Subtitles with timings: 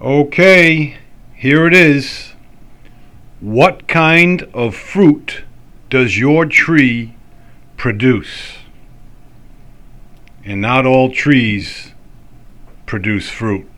[0.00, 0.96] Okay,
[1.34, 2.34] here it is.
[3.40, 5.42] What kind of fruit
[5.90, 7.16] does your tree
[7.76, 8.58] produce?
[10.44, 11.94] And not all trees
[12.86, 13.68] produce fruit.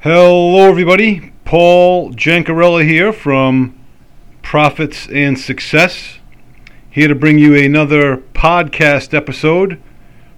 [0.00, 1.32] Hello, everybody.
[1.44, 3.78] Paul Jancarella here from
[4.42, 6.18] Profits and Success.
[6.90, 9.80] Here to bring you another podcast episode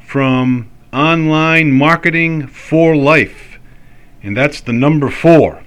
[0.01, 3.59] from Online Marketing for Life.
[4.23, 5.63] And that's the number four.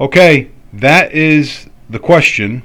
[0.00, 2.62] Okay, that is the question.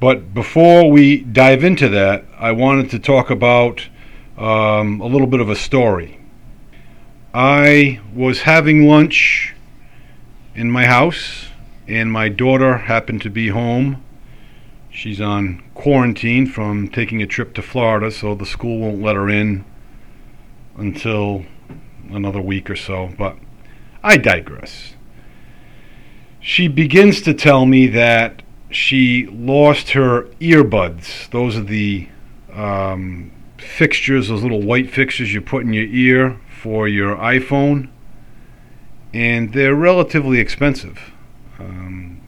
[0.00, 3.88] But before we dive into that, I wanted to talk about
[4.36, 6.18] um, a little bit of a story.
[7.32, 9.54] I was having lunch
[10.56, 11.46] in my house,
[11.86, 14.02] and my daughter happened to be home.
[14.90, 19.30] She's on quarantine from taking a trip to Florida, so the school won't let her
[19.30, 19.64] in
[20.80, 21.44] until
[22.10, 23.10] another week or so.
[23.16, 23.36] But
[24.02, 24.94] I digress.
[26.40, 31.28] She begins to tell me that she lost her earbuds.
[31.30, 32.08] Those are the
[32.52, 37.88] um, fixtures, those little white fixtures you put in your ear for your iPhone,
[39.12, 41.12] and they're relatively expensive.
[41.58, 42.20] Um,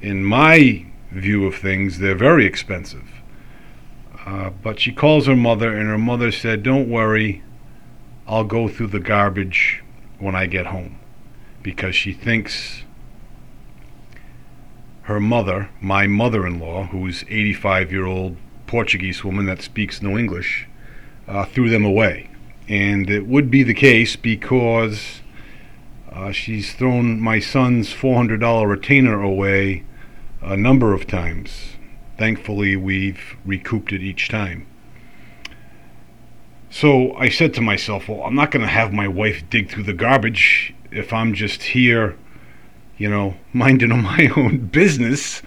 [0.00, 3.08] in my view of things, they're very expensive.
[4.26, 7.43] Uh, but she calls her mother, and her mother said, Don't worry,
[8.26, 9.82] I'll go through the garbage
[10.18, 10.98] when I get home.
[11.62, 12.82] Because she thinks
[15.02, 20.16] her mother, my mother in law, who's 85 year old Portuguese woman that speaks no
[20.18, 20.66] English,
[21.28, 22.30] uh, threw them away.
[22.68, 25.20] And it would be the case because
[26.10, 29.84] uh, she's thrown my son's $400 retainer away
[30.40, 31.76] a number of times.
[32.16, 34.66] Thankfully, we've recouped it each time.
[36.74, 39.84] So I said to myself, well, I'm not going to have my wife dig through
[39.84, 42.16] the garbage if I'm just here,
[42.98, 45.40] you know, minding my own business.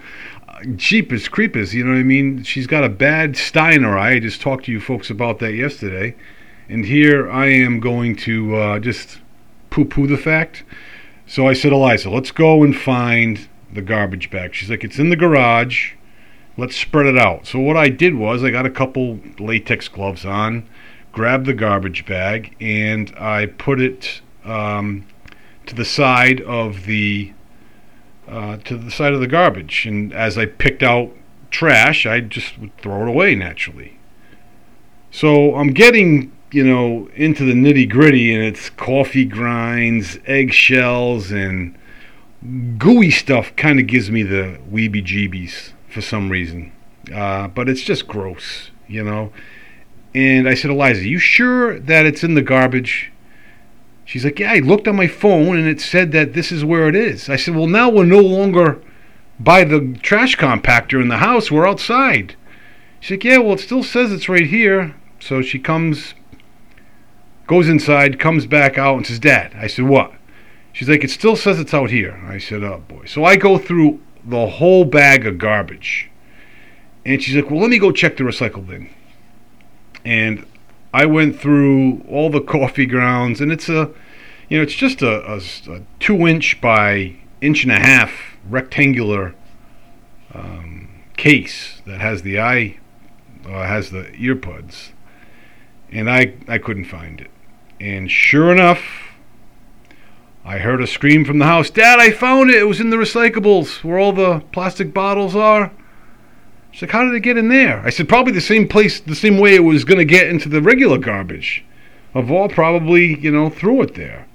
[0.74, 2.44] Jeepers creepers, you know what I mean?
[2.44, 4.12] She's got a bad sty in her eye.
[4.12, 6.16] I just talked to you folks about that yesterday.
[6.66, 9.20] And here I am going to uh, just
[9.68, 10.64] poo poo the fact.
[11.26, 14.54] So I said, Eliza, let's go and find the garbage bag.
[14.54, 15.92] She's like, it's in the garage.
[16.56, 17.46] Let's spread it out.
[17.46, 20.66] So what I did was I got a couple latex gloves on,
[21.18, 25.04] grabbed the garbage bag, and I put it um,
[25.66, 27.32] to the side of the
[28.28, 29.84] uh, to the side of the garbage.
[29.84, 31.10] And as I picked out
[31.50, 33.98] trash, I just would throw it away naturally.
[35.10, 41.76] So I'm getting, you know, into the nitty gritty, and it's coffee grinds, eggshells, and
[42.78, 43.56] gooey stuff.
[43.56, 46.70] Kind of gives me the weeby jeebies for some reason.
[47.12, 49.32] Uh, but it's just gross, you know.
[50.14, 53.12] And I said, Eliza, you sure that it's in the garbage?
[54.04, 56.88] She's like, Yeah, I looked on my phone and it said that this is where
[56.88, 57.28] it is.
[57.28, 58.80] I said, Well, now we're no longer
[59.38, 62.34] by the trash compactor in the house, we're outside.
[63.00, 64.94] She's like, Yeah, well, it still says it's right here.
[65.20, 66.14] So she comes,
[67.46, 69.52] goes inside, comes back out, and says, Dad.
[69.56, 70.12] I said, What?
[70.72, 72.20] She's like, It still says it's out here.
[72.26, 73.04] I said, Oh, boy.
[73.04, 76.10] So I go through the whole bag of garbage.
[77.04, 78.90] And she's like, Well, let me go check the recycle bin.
[80.04, 80.46] And
[80.92, 83.90] I went through all the coffee grounds, and it's a,
[84.48, 85.36] you know, it's just a, a,
[85.70, 88.12] a two inch by inch and a half
[88.48, 89.34] rectangular
[90.34, 92.78] um, case that has the eye,
[93.44, 94.90] uh, has the earbuds,
[95.90, 97.30] and I I couldn't find it.
[97.80, 98.82] And sure enough,
[100.44, 102.56] I heard a scream from the house, "Dad, I found it!
[102.56, 105.70] It was in the recyclables where all the plastic bottles are."
[106.78, 107.84] She's like, how did it get in there?
[107.84, 110.48] I said, probably the same place, the same way it was going to get into
[110.48, 111.64] the regular garbage.
[112.14, 114.28] Of all, probably, you know, threw it there.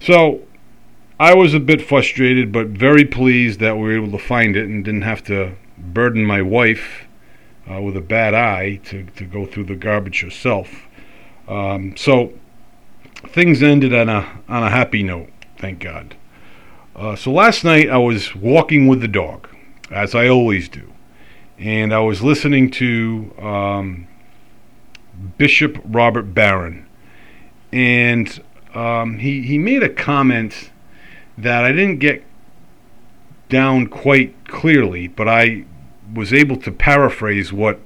[0.00, 0.42] So
[1.20, 4.64] I was a bit frustrated, but very pleased that we were able to find it
[4.64, 7.06] and didn't have to burden my wife
[7.70, 10.88] uh, with a bad eye to, to go through the garbage herself.
[11.46, 12.32] Um, so
[13.28, 16.16] things ended on a on a happy note, thank God.
[16.96, 19.46] Uh, so last night I was walking with the dog,
[19.88, 20.90] as I always do
[21.60, 24.08] and I was listening to um,
[25.36, 26.88] Bishop Robert Barron,
[27.70, 28.42] and
[28.74, 30.70] um, he he made a comment
[31.36, 32.24] that I didn't get
[33.50, 35.64] down quite clearly, but I
[36.14, 37.78] was able to paraphrase what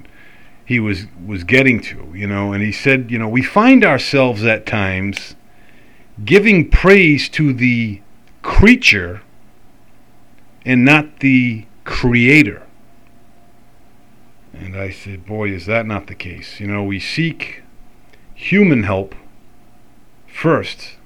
[0.64, 4.44] he was was getting to, you know, and he said, you know, we find ourselves
[4.44, 5.34] at times
[6.24, 8.00] giving praise to the
[8.42, 9.22] creature
[10.64, 12.63] and not the creator.
[14.74, 16.58] And I said, Boy, is that not the case?
[16.58, 17.62] You know, we seek
[18.34, 19.14] human help
[20.26, 20.96] first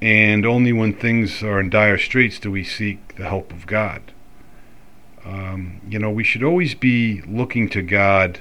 [0.00, 4.00] And only when things are in dire straits do we seek the help of God.
[5.22, 8.38] Um, you know, we should always be looking to God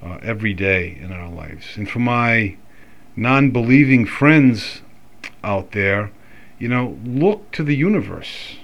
[0.00, 1.76] uh, every day in our lives.
[1.76, 2.56] And for my
[3.16, 4.82] non believing friends
[5.42, 6.12] out there,
[6.60, 8.54] you know, look to the universe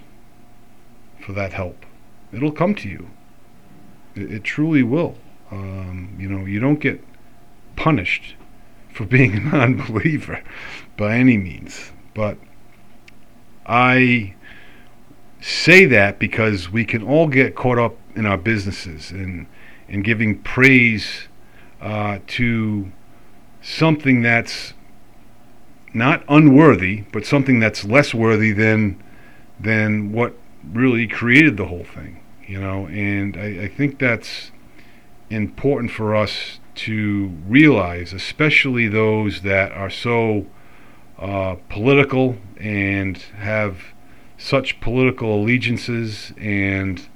[1.18, 1.84] for that help.
[2.32, 3.10] It'll come to you.
[4.14, 5.16] It, it truly will.
[5.50, 7.02] Um, you know, you don't get
[7.76, 8.34] punished
[8.92, 10.42] for being a non believer
[10.96, 11.92] by any means.
[12.14, 12.38] But
[13.66, 14.34] I
[15.40, 19.46] say that because we can all get caught up in our businesses and,
[19.88, 21.28] and giving praise
[21.80, 22.92] uh, to
[23.62, 24.74] something that's
[25.92, 29.02] not unworthy, but something that's less worthy than
[29.58, 30.34] than what
[30.72, 32.19] really created the whole thing,
[32.50, 32.88] you know.
[32.88, 34.50] And I, I think that's
[35.30, 40.46] important for us to realize, especially those that are so
[41.18, 43.84] uh, political and have
[44.36, 47.06] such political allegiances and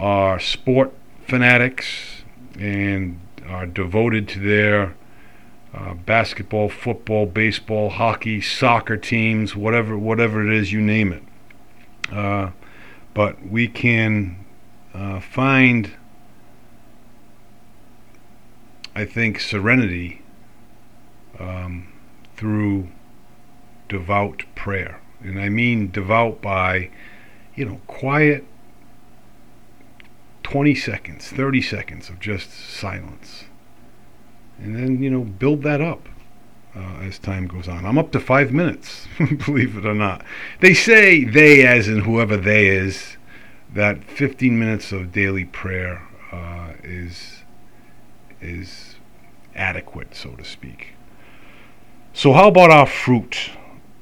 [0.00, 0.92] are sport
[1.26, 2.22] fanatics
[2.58, 4.96] and are devoted to their
[5.72, 11.22] uh, basketball, football, baseball, hockey, soccer teams, whatever whatever it is, you name it.
[12.10, 12.50] Uh,
[13.14, 14.45] but we can
[14.96, 15.92] uh, find,
[18.94, 20.22] I think, serenity
[21.38, 21.92] um,
[22.36, 22.88] through
[23.88, 25.00] devout prayer.
[25.20, 26.90] And I mean devout by,
[27.54, 28.44] you know, quiet
[30.42, 33.44] 20 seconds, 30 seconds of just silence.
[34.58, 36.08] And then, you know, build that up
[36.74, 37.84] uh, as time goes on.
[37.84, 39.08] I'm up to five minutes,
[39.44, 40.24] believe it or not.
[40.60, 43.15] They say, they as in whoever they is,
[43.72, 47.42] that 15 minutes of daily prayer uh, is,
[48.40, 48.96] is
[49.54, 50.94] adequate, so to speak.
[52.12, 53.50] So, how about our fruit?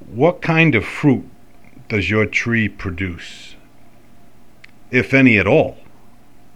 [0.07, 1.29] What kind of fruit
[1.89, 3.57] does your tree produce,
[4.91, 5.79] if any at all?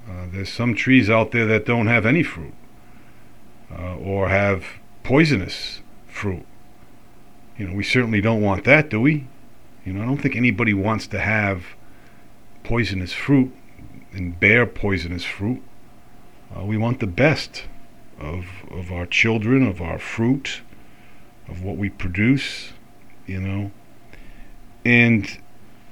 [0.09, 2.55] Uh, there's some trees out there that don't have any fruit
[3.71, 4.65] uh, or have
[5.03, 6.47] poisonous fruit.
[7.59, 9.27] You know, we certainly don't want that, do we?
[9.85, 11.65] You know, I don't think anybody wants to have
[12.69, 13.53] poisonous fruit
[14.13, 15.61] and bear poisonous fruit.
[16.55, 17.65] Uh, we want the best
[18.21, 20.63] of of our children, of our fruit,
[21.49, 22.73] of what we produce.
[23.27, 23.71] You know,
[24.85, 25.27] and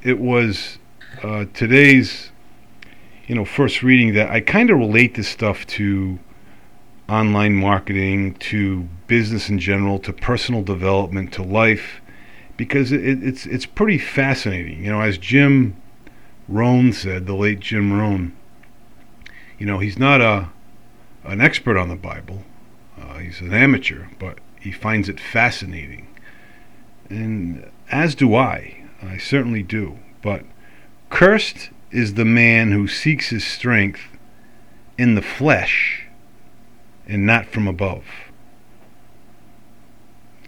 [0.02, 0.78] it was
[1.25, 2.31] uh, today's
[3.26, 6.19] you know, first reading that I kind of relate this stuff to
[7.08, 12.00] online marketing, to business in general, to personal development, to life,
[12.56, 14.84] because it, it's it's pretty fascinating.
[14.84, 15.76] You know, as Jim
[16.49, 18.37] Rohn said, the late Jim Rohn.
[19.59, 20.51] You know, he's not a
[21.25, 22.45] an expert on the Bible.
[23.01, 26.07] Uh, he's an amateur, but he finds it fascinating,
[27.11, 28.85] and as do I.
[29.03, 29.99] I certainly do.
[30.23, 30.45] But
[31.11, 34.01] cursed is the man who seeks his strength
[34.99, 36.07] in the flesh
[37.07, 38.05] and not from above.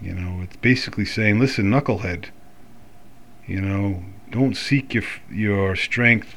[0.01, 2.25] You know, it's basically saying, listen, knucklehead,
[3.45, 6.35] you know, don't seek your, your strength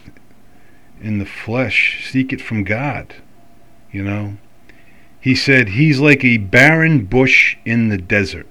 [1.00, 3.16] in the flesh, seek it from God.
[3.90, 4.36] You know,
[5.20, 8.48] he said, he's like a barren bush in the desert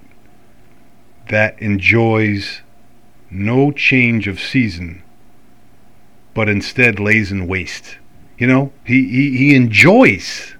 [1.28, 2.60] that enjoys
[3.30, 5.02] no change of season
[6.34, 7.98] but instead lays in waste.
[8.38, 10.54] You know, he, he, he enjoys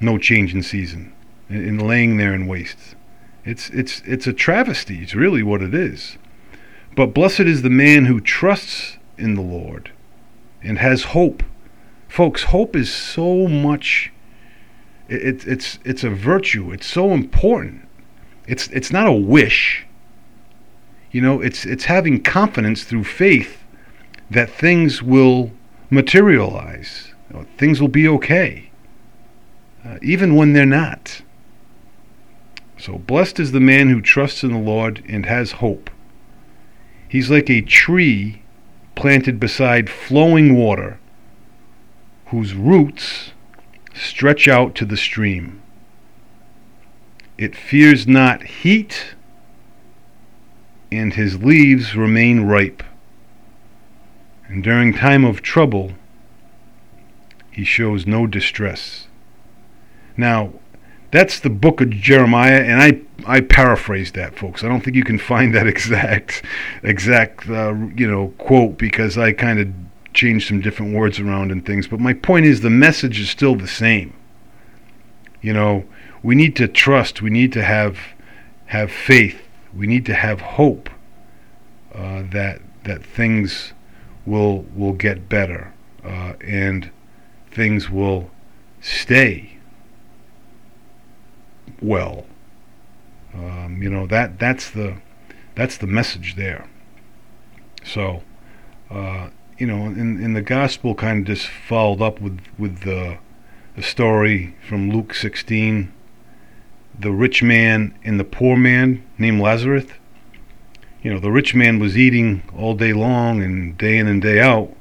[0.00, 1.12] no change in season
[1.48, 2.96] in, in laying there in waste.
[3.44, 5.02] It's, it's, it's a travesty.
[5.02, 6.18] It's really what it is.
[6.96, 9.90] But blessed is the man who trusts in the Lord
[10.62, 11.42] and has hope.
[12.08, 14.12] Folks, hope is so much.
[15.08, 16.72] It, it's it's a virtue.
[16.72, 17.88] It's so important.
[18.46, 19.86] It's it's not a wish.
[21.12, 23.64] You know, it's it's having confidence through faith
[24.30, 25.52] that things will
[25.90, 27.12] materialize,
[27.58, 28.70] things will be okay,
[29.84, 31.22] uh, even when they're not.
[32.78, 35.90] So, blessed is the man who trusts in the Lord and has hope.
[37.10, 38.40] He's like a tree
[38.94, 40.98] planted beside flowing water,
[42.28, 43.32] whose roots
[43.92, 45.60] stretch out to the stream.
[47.36, 49.14] It fears not heat,
[50.90, 52.82] and his leaves remain ripe
[54.50, 55.92] and during time of trouble,
[57.52, 59.06] he shows no distress.
[60.16, 60.54] Now,
[61.10, 64.62] that's the book of Jeremiah, and I I paraphrase that, folks.
[64.62, 66.42] I don't think you can find that exact
[66.82, 69.68] exact uh, you know quote because I kind of
[70.12, 71.86] changed some different words around and things.
[71.86, 74.14] But my point is, the message is still the same.
[75.40, 75.84] You know,
[76.22, 77.22] we need to trust.
[77.22, 77.98] We need to have
[78.66, 79.42] have faith.
[79.74, 80.90] We need to have hope
[81.94, 83.72] uh, that that things
[84.26, 85.72] will will get better
[86.04, 86.90] uh, and
[87.50, 88.30] things will
[88.80, 89.49] stay
[91.82, 92.26] well.
[93.34, 94.96] Um, you know that that's the
[95.54, 96.68] that's the message there.
[97.84, 98.22] So,
[98.90, 103.18] uh, you know, in in the gospel, kind of just followed up with with the
[103.76, 105.92] the story from Luke 16,
[106.98, 109.86] the rich man and the poor man named Lazarus.
[111.02, 114.40] You know, the rich man was eating all day long and day in and day
[114.40, 114.74] out,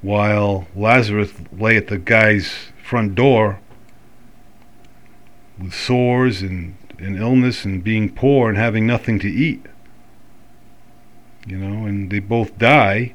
[0.00, 3.60] while Lazarus lay at the guy's front door
[5.58, 9.64] with sores and, and illness and being poor and having nothing to eat.
[11.46, 13.14] You know, and they both die,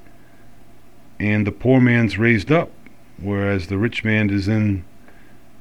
[1.19, 2.72] and the poor man's raised up,
[3.17, 4.86] whereas the rich man is in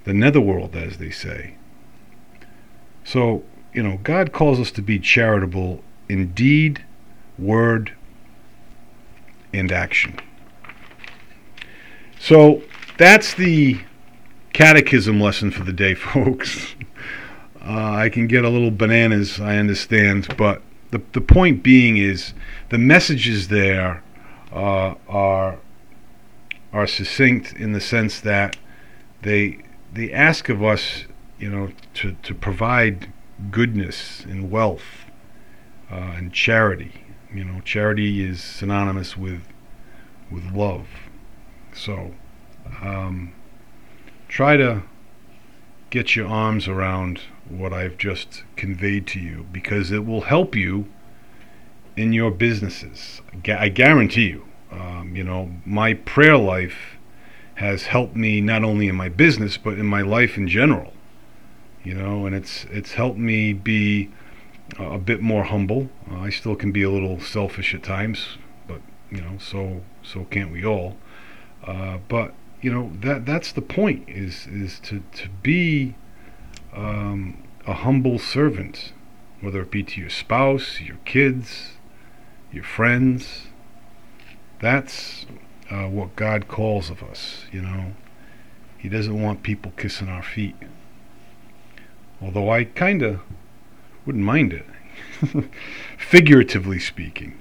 [0.04, 1.54] the netherworld, as they say.
[3.04, 3.42] So,
[3.72, 6.84] you know, God calls us to be charitable in deed,
[7.38, 7.94] word,
[9.52, 10.18] and action.
[12.20, 12.62] So
[12.98, 13.80] that's the
[14.52, 16.74] catechism lesson for the day, folks.
[17.60, 22.32] Uh, I can get a little bananas, I understand, but the the point being is
[22.70, 24.02] the messages there
[24.52, 25.58] uh, are
[26.72, 28.56] are succinct in the sense that
[29.22, 29.58] they
[29.92, 31.04] they ask of us,
[31.38, 33.12] you know, to to provide
[33.50, 35.06] goodness and wealth
[35.90, 37.04] uh, and charity.
[37.32, 39.42] You know, charity is synonymous with
[40.30, 40.86] with love.
[41.74, 42.14] So,
[42.82, 43.32] um,
[44.28, 44.82] try to
[45.90, 50.86] get your arms around what I've just conveyed to you because it will help you
[51.96, 53.22] in your businesses.
[53.46, 54.44] I guarantee you.
[54.70, 56.98] Um, you know, my prayer life
[57.54, 60.92] has helped me not only in my business but in my life in general.
[61.82, 64.10] You know, and it's it's helped me be
[64.78, 65.88] a bit more humble.
[66.10, 70.24] Uh, I still can be a little selfish at times, but you know, so so
[70.24, 70.96] can't we all?
[71.66, 75.94] Uh, but you know that that's the point is is to to be
[76.72, 78.92] um, a humble servant,
[79.40, 81.72] whether it be to your spouse, your kids,
[82.52, 83.48] your friends.
[84.60, 85.26] That's
[85.70, 87.44] uh, what God calls of us.
[87.52, 87.94] You know,
[88.76, 90.56] He doesn't want people kissing our feet.
[92.20, 93.20] Although I kind of
[94.04, 94.66] wouldn't mind it,
[95.98, 97.38] figuratively speaking.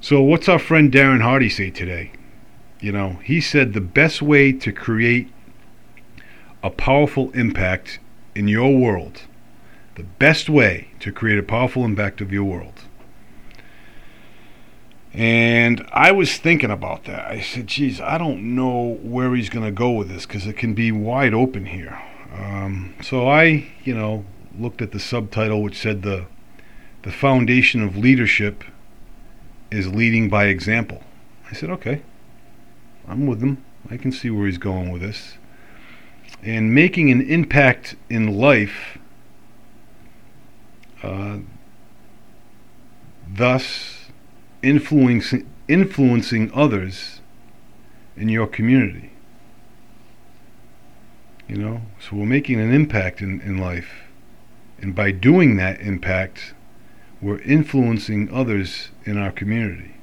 [0.00, 2.12] So, what's our friend Darren Hardy say today?
[2.84, 5.32] You know, he said the best way to create
[6.62, 7.98] a powerful impact
[8.34, 9.22] in your world,
[9.94, 12.82] the best way to create a powerful impact of your world.
[15.14, 17.26] And I was thinking about that.
[17.26, 20.58] I said, geez, I don't know where he's going to go with this because it
[20.58, 22.02] can be wide open here.
[22.36, 24.26] Um, so I, you know,
[24.58, 26.26] looked at the subtitle which said the
[27.00, 28.62] the foundation of leadership
[29.70, 31.02] is leading by example.
[31.50, 32.02] I said, okay,
[33.06, 33.64] I'm with him.
[33.90, 35.36] I can see where he's going with this.
[36.42, 38.98] And making an impact in life,
[41.02, 41.38] uh,
[43.28, 44.06] thus
[44.62, 47.20] influencing, influencing others
[48.16, 49.10] in your community.
[51.48, 54.04] You know, so we're making an impact in, in life.
[54.78, 56.54] And by doing that impact,
[57.20, 59.94] we're influencing others in our community.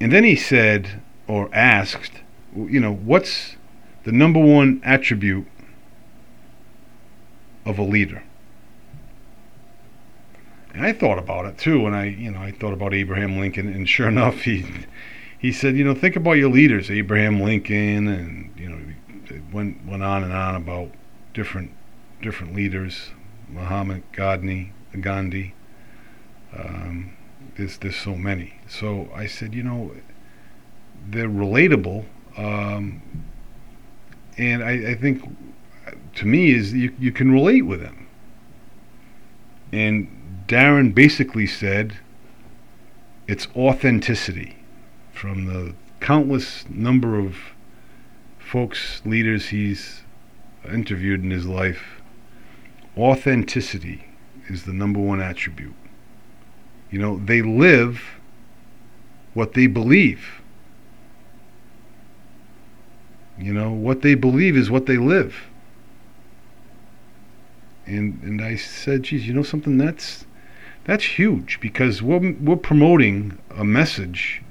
[0.00, 2.20] And then he said, or asked,
[2.54, 3.56] you know, what's
[4.04, 5.46] the number one attribute
[7.64, 8.22] of a leader?
[10.72, 13.68] And I thought about it too, and I, you know, I thought about Abraham Lincoln,
[13.68, 14.66] and sure enough, he
[15.38, 20.02] he said, you know, think about your leaders, Abraham Lincoln, and you know, went went
[20.02, 20.90] on and on about
[21.32, 21.70] different
[22.20, 23.10] different leaders,
[23.48, 25.54] Muhammad Gandhi, Gandhi.
[26.56, 27.16] Um,
[27.56, 28.54] there's there's so many.
[28.68, 29.94] So I said, you know,
[31.08, 32.04] they're relatable,
[32.36, 33.02] um,
[34.36, 35.22] and I, I, think
[36.16, 38.06] to me is you you can relate with them.
[39.72, 41.98] And Darren basically said
[43.26, 44.56] it's authenticity
[45.12, 47.36] from the countless number of
[48.38, 50.02] folks leaders he's
[50.70, 52.02] interviewed in his life.
[52.96, 54.06] Authenticity
[54.48, 55.74] is the number one attribute.
[56.90, 58.02] You know, they live
[59.32, 60.42] what they believe.
[63.38, 65.34] You know, what they believe is what they live.
[67.86, 70.24] And and I said, geez, you know something that's
[70.84, 74.42] that's huge because we're we're promoting a message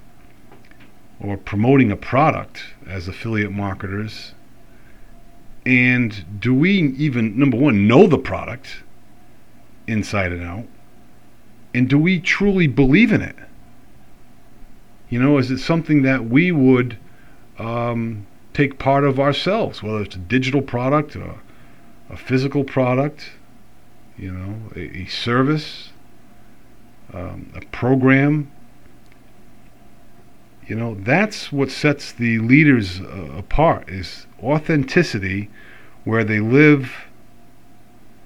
[1.19, 4.33] or promoting a product as affiliate marketers.
[5.65, 8.83] And do we even number one know the product
[9.87, 10.65] inside and out?
[11.73, 13.35] And do we truly believe in it?
[15.09, 16.97] You know, is it something that we would
[17.57, 21.39] um, take part of ourselves, whether it's a digital product or
[22.09, 23.31] a physical product,
[24.17, 25.89] you know, a, a service,
[27.13, 28.51] um, a program?
[30.67, 35.49] You know, that's what sets the leaders uh, apart is authenticity
[36.05, 37.05] where they live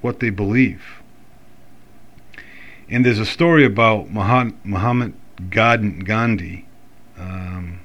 [0.01, 1.01] what they believe.
[2.89, 5.13] And there's a story about Muhammad
[5.49, 6.67] Gandhi.
[7.17, 7.79] Um,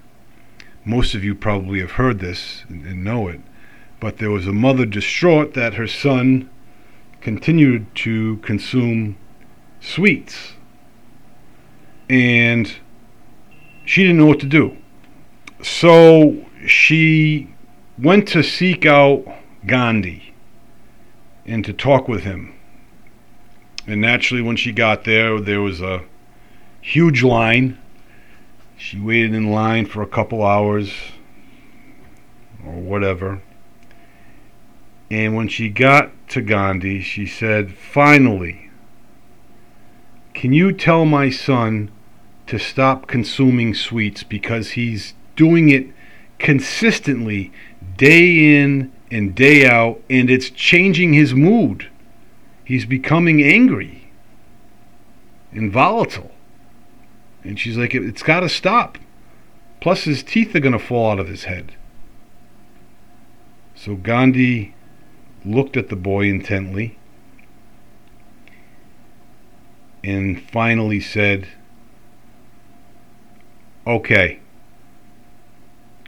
[0.85, 3.41] most of you probably have heard this and know it.
[4.01, 6.51] But there was a mother distraught that her son
[7.21, 9.17] continued to consume
[9.81, 10.55] sweets.
[12.11, 12.75] And
[13.85, 14.77] she didn't know what to do.
[15.63, 17.55] So she
[17.99, 19.25] went to seek out
[19.67, 20.35] Gandhi
[21.47, 22.55] and to talk with him.
[23.87, 26.03] And naturally, when she got there, there was a
[26.81, 27.79] huge line.
[28.83, 30.93] She waited in line for a couple hours
[32.67, 33.41] or whatever.
[35.09, 38.71] And when she got to Gandhi, she said, Finally,
[40.35, 41.93] can you tell my son
[42.49, 45.87] to stop consuming sweets because he's doing it
[46.41, 47.53] consistently
[47.97, 51.89] day in and day out, and it's changing his mood.
[52.65, 54.11] He's becoming angry
[55.53, 56.32] and volatile.
[57.45, 58.99] And she's like, It's got to stop.
[59.81, 61.75] Plus, his teeth are going to fall out of his head.
[63.75, 64.75] So Gandhi
[65.45, 66.99] looked at the boy intently
[70.05, 71.49] and finally said,
[73.87, 74.39] Okay,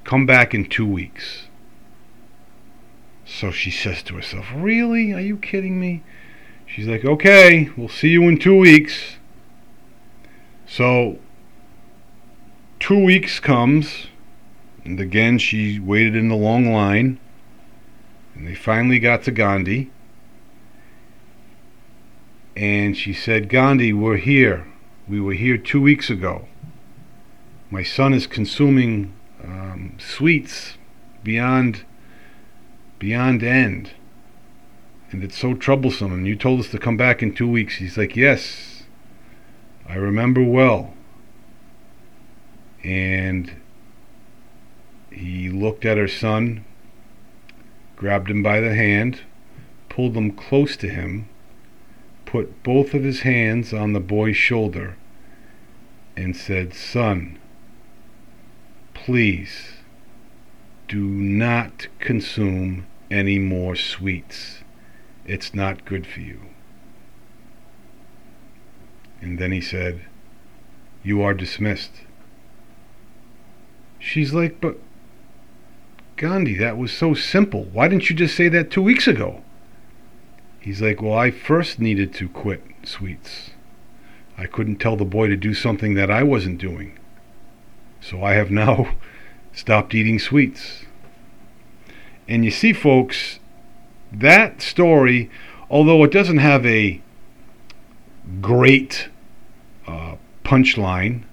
[0.05, 1.49] come back in two weeks.
[3.25, 5.12] So she says to herself, Really?
[5.12, 6.05] Are you kidding me?
[6.67, 9.17] She's like, Okay, we'll see you in two weeks.
[10.76, 11.21] So,
[12.81, 14.09] two weeks comes,
[14.85, 17.20] and again she waited in the long line.
[18.35, 19.92] And they finally got to Gandhi.
[22.57, 24.66] And she said, Gandhi, we're here.
[25.07, 26.49] We were here two weeks ago.
[27.70, 30.77] My son is consuming um, sweets
[31.22, 31.85] beyond
[32.99, 33.92] beyond end.
[35.12, 36.12] And it's so troublesome.
[36.12, 37.77] And you told us to come back in two weeks.
[37.77, 38.74] He's like, Yes,
[39.88, 40.94] I remember well.
[42.83, 43.53] And
[45.11, 46.64] he looked at her son
[47.97, 49.20] grabbed him by the hand,
[49.88, 51.29] pulled him close to him,
[52.27, 54.97] put both of his hands on the boy's shoulder,
[56.16, 57.38] and said, Son,
[58.92, 59.75] please
[60.88, 64.62] do not consume any more sweets.
[65.25, 66.40] It's not good for you.
[69.25, 70.03] And then he said,
[71.03, 72.03] You are dismissed.
[73.99, 74.77] She's like, But
[76.17, 77.65] Gandhi, that was so simple.
[77.65, 79.43] Why didn't you just say that two weeks ago?
[80.61, 83.53] He's like, Well, I first needed to quit sweets.
[84.37, 86.99] I couldn't tell the boy to do something that I wasn't doing.
[88.03, 88.95] So I have now
[89.55, 90.85] stopped eating sweets.
[92.29, 93.39] And you see, folks,
[94.13, 95.31] that story,
[95.71, 97.01] although it doesn't have a
[98.43, 99.09] great
[99.87, 101.25] uh, punchline,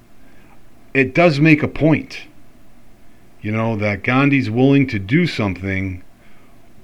[0.94, 2.28] it does make a point
[3.42, 6.04] you know, that Gandhi's willing to do something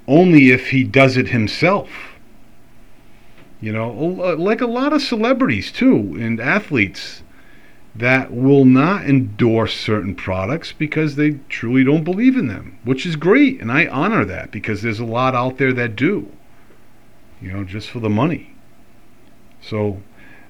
[0.08, 1.90] only if he does it himself.
[3.62, 3.92] You know,
[4.38, 7.24] like a lot of celebrities too, and athletes
[7.96, 13.16] that will not endorse certain products because they truly don't believe in them, which is
[13.16, 13.60] great.
[13.60, 16.32] And I honor that because there's a lot out there that do,
[17.42, 18.54] you know, just for the money.
[19.60, 20.02] So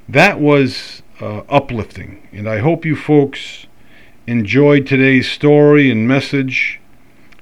[0.09, 2.27] that was uh, uplifting.
[2.31, 3.67] And I hope you folks
[4.25, 6.79] enjoyed today's story and message,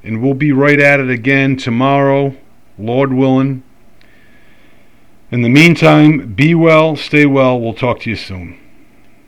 [0.03, 2.35] and we'll be right at it again tomorrow,
[2.77, 3.63] Lord willing.
[5.31, 7.59] In the meantime, be well, stay well.
[7.59, 8.59] We'll talk to you soon.